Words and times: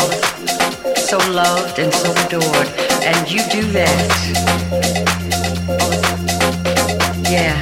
so 0.00 1.18
loved 1.30 1.78
and 1.78 1.92
so 1.94 2.10
adored. 2.26 2.68
And 3.02 3.30
you 3.30 3.38
do 3.50 3.62
that. 3.72 3.94
Yeah, 7.30 7.56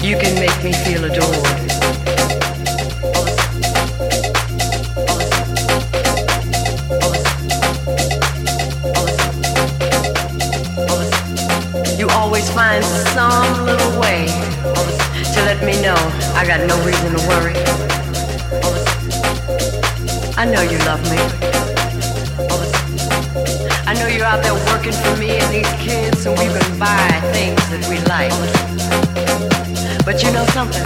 you 0.00 0.18
can 0.18 0.34
make 0.34 0.62
me 0.62 0.72
feel 0.72 1.04
adored. 1.04 1.68
You 11.98 12.08
always 12.10 12.50
find 12.50 12.84
some 12.84 13.64
little 13.64 14.00
way 14.00 14.26
to 15.34 15.42
let 15.44 15.64
me 15.64 15.80
know 15.80 15.96
I 16.34 16.44
got 16.46 16.60
no 16.66 16.76
reason 16.84 17.16
to 17.16 17.28
worry. 17.28 18.07
I 20.40 20.44
know 20.44 20.62
you 20.62 20.78
love 20.86 21.02
me. 21.10 21.18
I 23.88 23.94
know 23.94 24.06
you're 24.06 24.24
out 24.24 24.40
there 24.40 24.54
working 24.70 24.92
for 24.92 25.16
me 25.16 25.30
and 25.30 25.52
these 25.52 25.72
kids 25.82 26.22
so 26.22 26.30
we 26.30 26.46
can 26.46 26.78
buy 26.78 27.10
things 27.32 27.58
that 27.70 27.84
we 27.90 27.98
like. 28.06 28.30
But 30.04 30.22
you 30.22 30.30
know 30.30 30.46
something? 30.54 30.84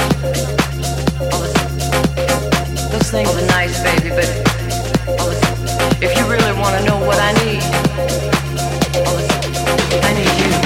Those 2.91 3.11
things 3.11 3.29
are 3.29 3.47
nice, 3.49 3.79
baby, 3.83 4.09
but 4.09 4.25
if 6.01 6.17
you 6.17 6.25
really 6.31 6.59
want 6.59 6.79
to 6.79 6.85
know 6.87 6.99
what 7.05 7.19
I 7.21 7.33
need, 7.45 7.63
I 10.03 10.15
need 10.15 10.57
you. 10.57 10.62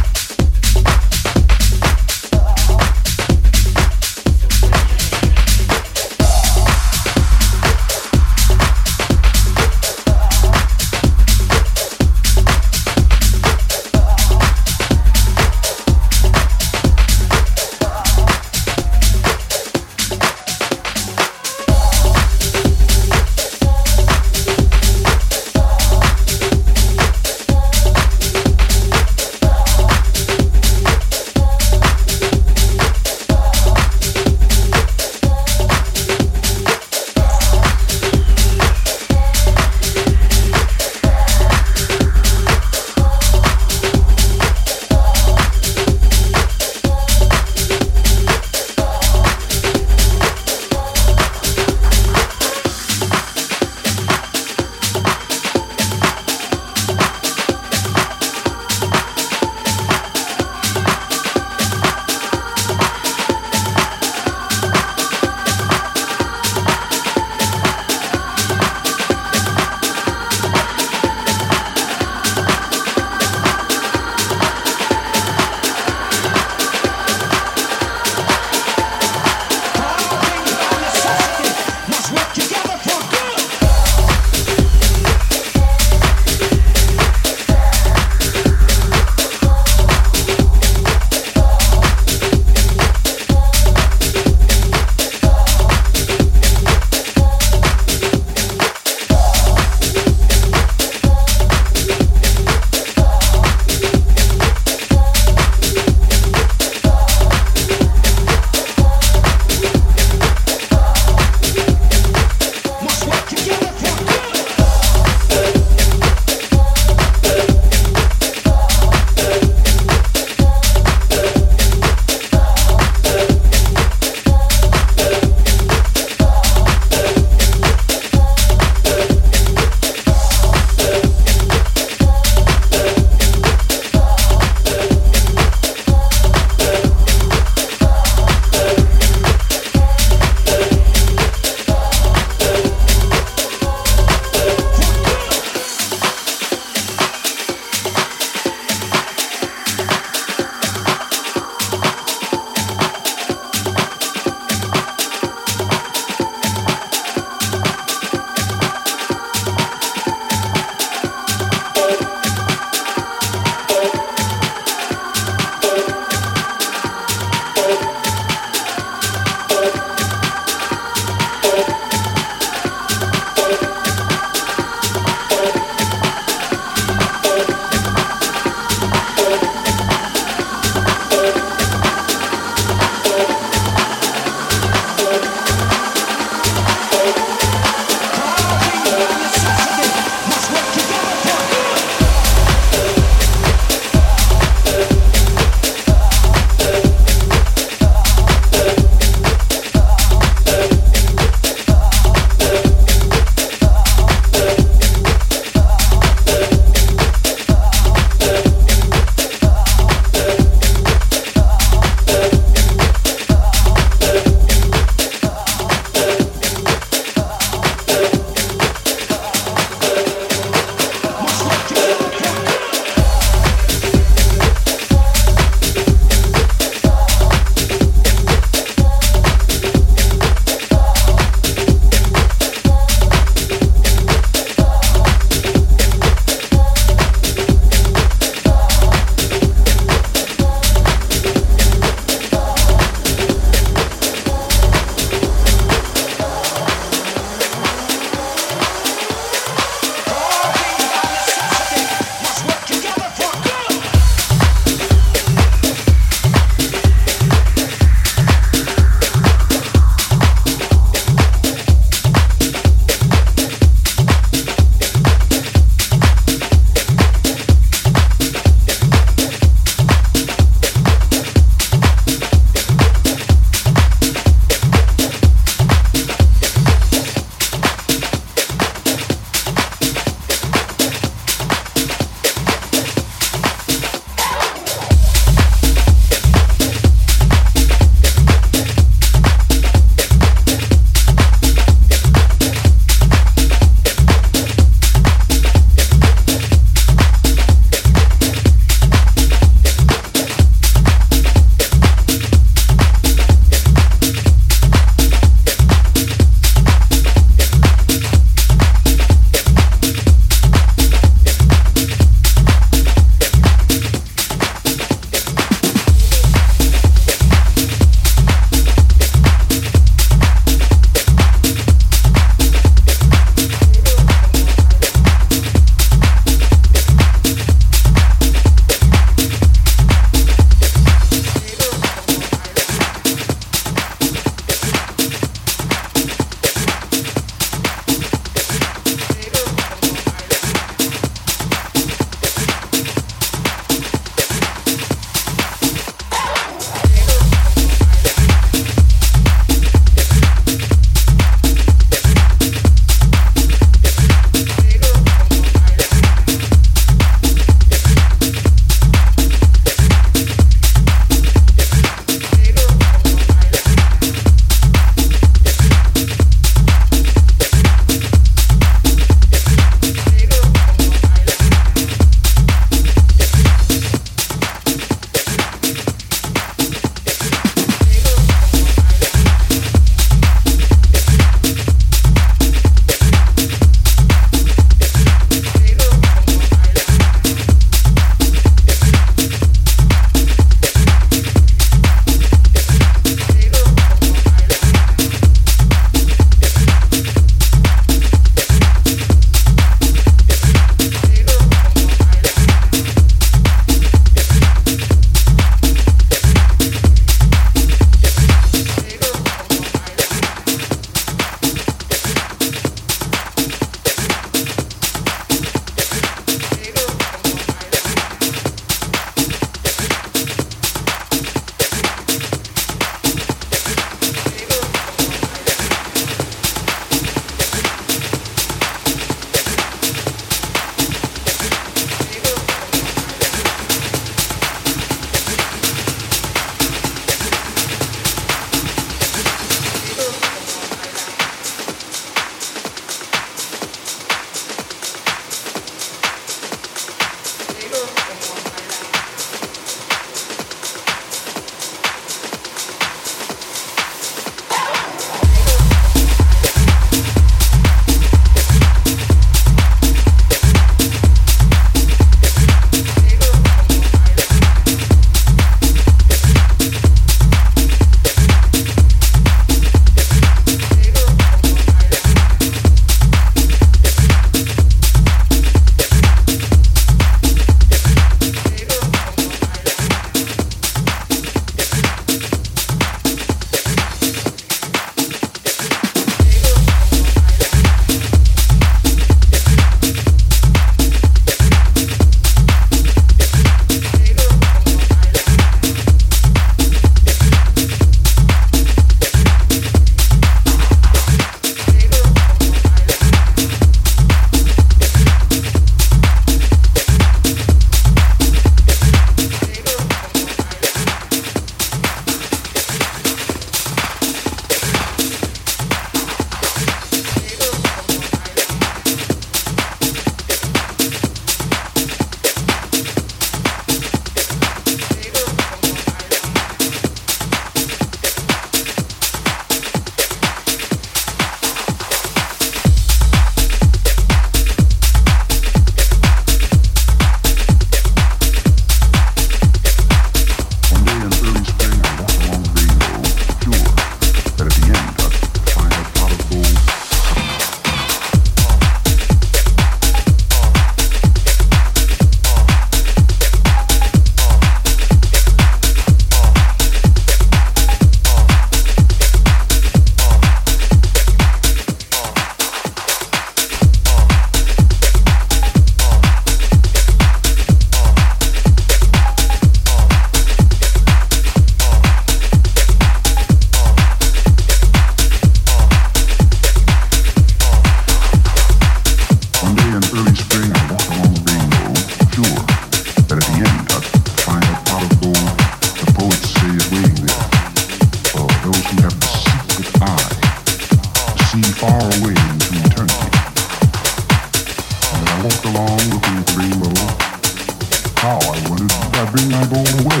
How 598.00 598.16
I 598.16 598.48
wondered 598.48 598.72
if 598.72 598.94
I 598.96 599.10
bring 599.12 599.28
my 599.30 599.44
gold 599.44 599.68
away? 599.84 600.00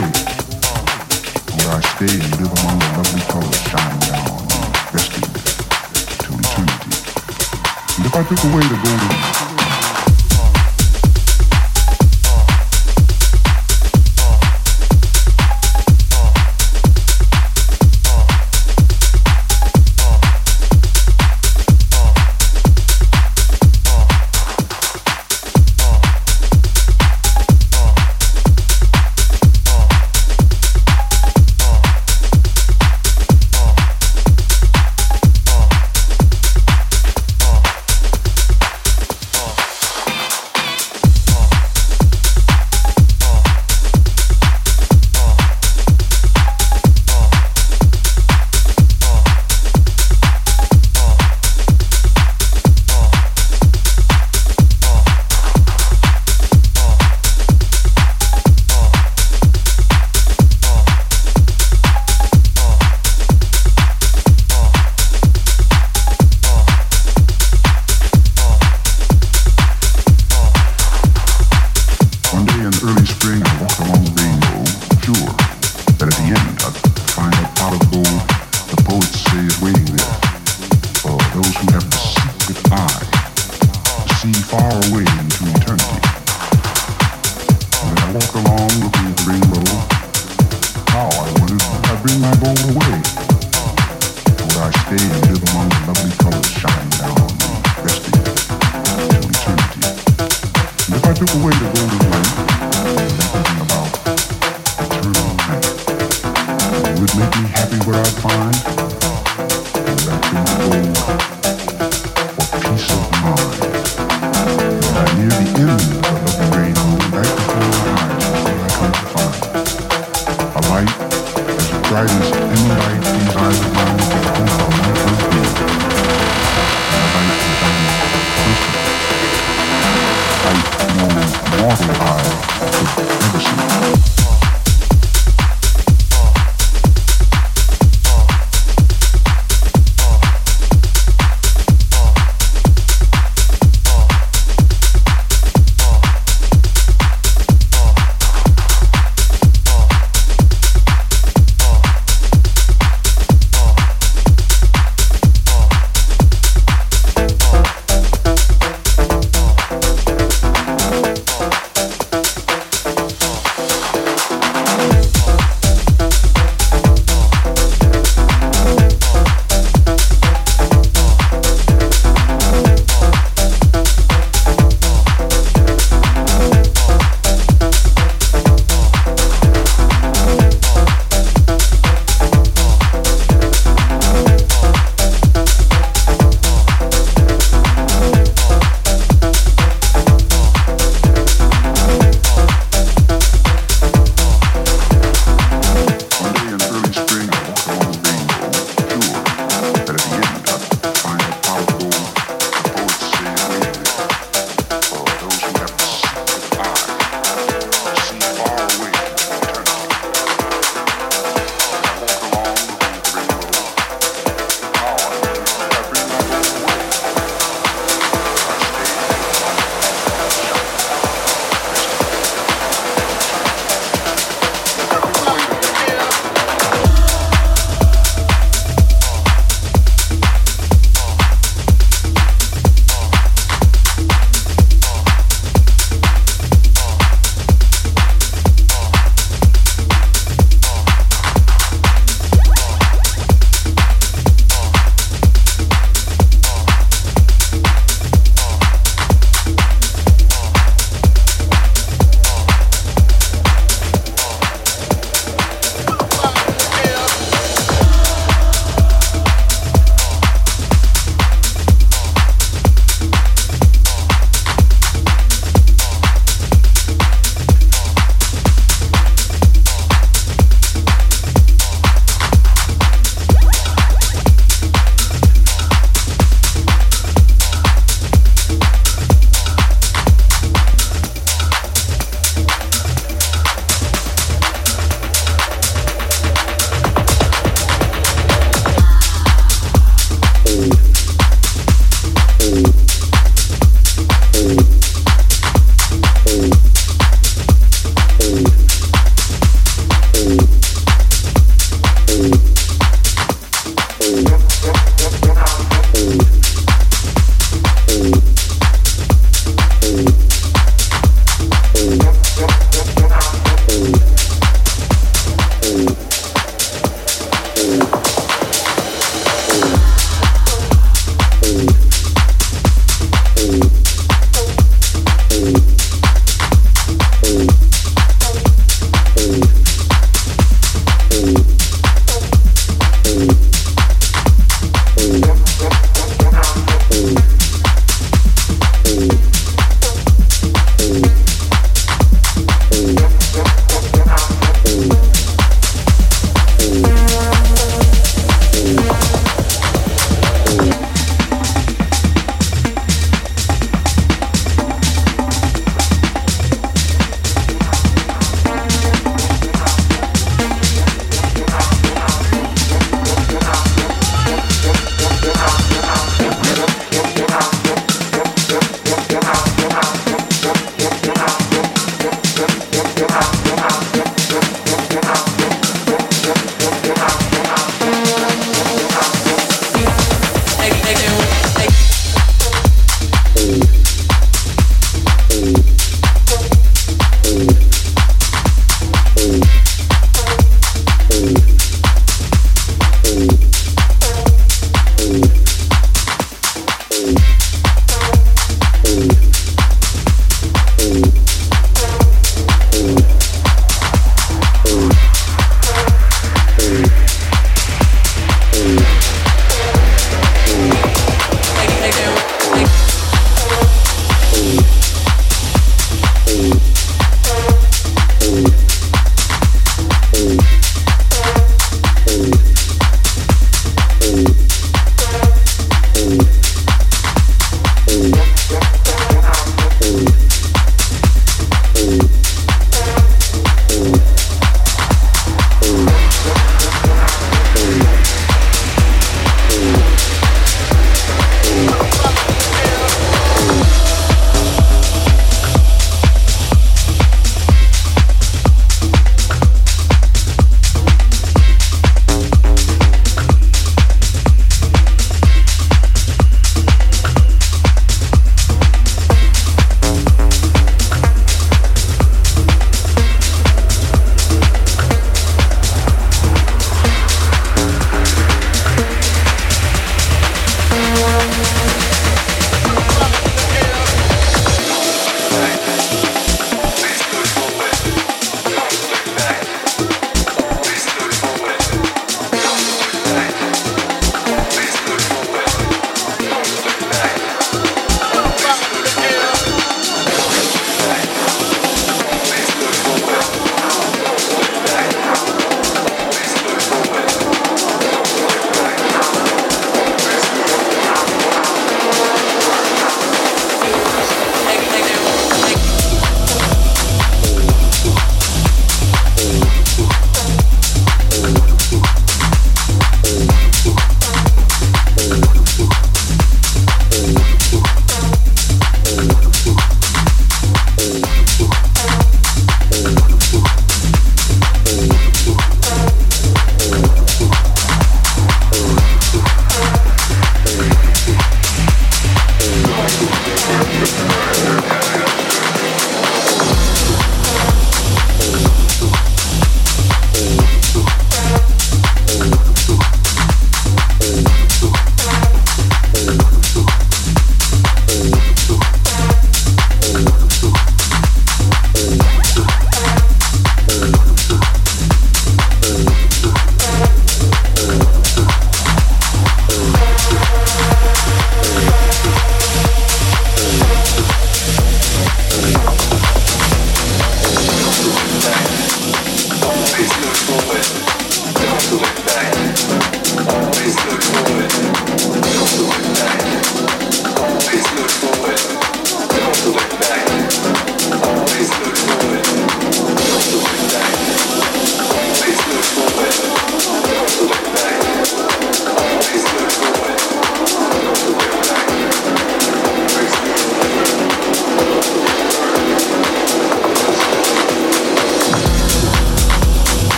Would 1.52 1.68
I 1.68 1.80
stay 1.84 2.08
and 2.08 2.32
live 2.40 2.48
among 2.48 2.78
the 2.78 2.88
lovely 2.96 3.20
colors 3.28 3.60
shining 3.68 4.00
down 4.08 4.40
resting 4.88 5.28
to 5.28 6.32
eternity? 6.32 6.96
And 7.98 8.06
if 8.06 8.14
I 8.16 8.22
took 8.24 8.40
away 8.48 8.64
the 8.72 8.80
golden 8.80 9.49